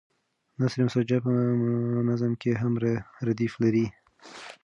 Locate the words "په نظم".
1.25-2.31